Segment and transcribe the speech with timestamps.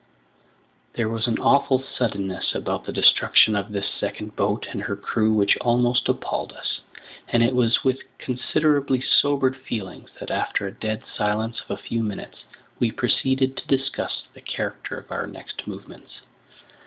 [0.95, 5.31] There was an awful suddenness about the destruction of this second boat and her crew
[5.31, 6.81] which almost appalled us,
[7.27, 12.01] and it was with considerably sobered feelings that, after a dead silence of a few
[12.01, 12.43] minutes,
[12.79, 16.21] we proceeded to discuss the character of our next movements.